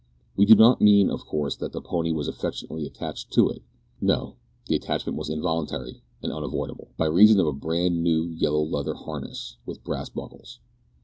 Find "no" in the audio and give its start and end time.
4.01-4.33